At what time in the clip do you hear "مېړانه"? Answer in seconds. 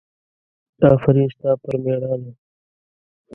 1.83-2.31